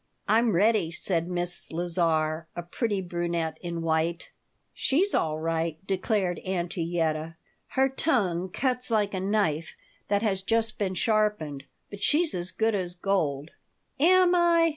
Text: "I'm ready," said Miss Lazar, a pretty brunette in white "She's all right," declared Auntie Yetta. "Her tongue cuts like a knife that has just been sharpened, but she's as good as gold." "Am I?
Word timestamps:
"I'm 0.27 0.53
ready," 0.53 0.89
said 0.89 1.27
Miss 1.27 1.71
Lazar, 1.71 2.47
a 2.55 2.63
pretty 2.63 3.01
brunette 3.01 3.59
in 3.61 3.83
white 3.83 4.31
"She's 4.73 5.13
all 5.13 5.37
right," 5.37 5.77
declared 5.85 6.39
Auntie 6.39 6.81
Yetta. 6.81 7.35
"Her 7.67 7.87
tongue 7.87 8.49
cuts 8.49 8.89
like 8.89 9.13
a 9.13 9.19
knife 9.19 9.75
that 10.07 10.23
has 10.23 10.41
just 10.41 10.79
been 10.79 10.95
sharpened, 10.95 11.65
but 11.91 12.01
she's 12.01 12.33
as 12.33 12.49
good 12.49 12.73
as 12.73 12.95
gold." 12.95 13.51
"Am 13.99 14.33
I? 14.33 14.69